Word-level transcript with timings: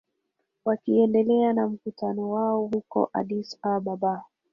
wakiendelea 0.65 1.53
na 1.53 1.67
mkutano 1.67 2.29
wao 2.31 2.65
huko 2.67 3.09
addis 3.13 3.57
ababa 3.61 4.23